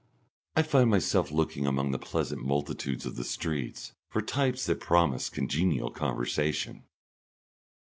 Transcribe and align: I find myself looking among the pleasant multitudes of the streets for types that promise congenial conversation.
I 0.55 0.63
find 0.63 0.89
myself 0.89 1.29
looking 1.29 1.67
among 1.67 1.91
the 1.91 1.99
pleasant 1.99 2.41
multitudes 2.43 3.05
of 3.05 3.17
the 3.17 3.23
streets 3.23 3.93
for 4.09 4.19
types 4.19 4.65
that 4.65 4.79
promise 4.79 5.29
congenial 5.29 5.91
conversation. 5.91 6.85